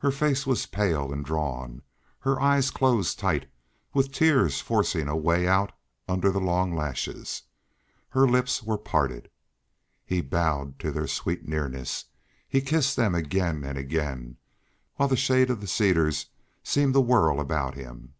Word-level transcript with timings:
Her 0.00 0.10
face 0.10 0.46
was 0.46 0.66
pale 0.66 1.10
and 1.10 1.24
drawn; 1.24 1.80
her 2.18 2.38
eyes 2.38 2.70
closed 2.70 3.18
tight, 3.18 3.48
with 3.94 4.12
tears 4.12 4.60
forcing 4.60 5.08
a 5.08 5.16
way 5.16 5.48
out 5.48 5.72
under 6.06 6.30
the 6.30 6.38
long 6.38 6.76
lashes; 6.76 7.44
her 8.10 8.28
lips 8.28 8.62
were 8.62 8.76
parted. 8.76 9.30
He 10.04 10.20
bowed 10.20 10.78
to 10.80 10.92
their 10.92 11.06
sweet 11.06 11.48
nearness; 11.48 12.04
he 12.46 12.60
kissed 12.60 12.94
them 12.96 13.14
again 13.14 13.64
and 13.64 13.78
again, 13.78 14.36
while 14.96 15.08
the 15.08 15.16
shade 15.16 15.48
of 15.48 15.62
the 15.62 15.66
cedars 15.66 16.26
seemed 16.62 16.92
to 16.92 17.00
whirl 17.00 17.40
about 17.40 17.74
him. 17.74 18.12